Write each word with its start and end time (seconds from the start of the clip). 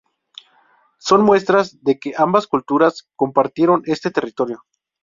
Son 0.97 1.21
muestras 1.21 1.83
de 1.83 1.99
que 1.99 2.15
ambas 2.17 2.47
culturas 2.47 3.07
compartieron 3.17 3.83
este 3.85 4.09
territorio. 4.09 4.63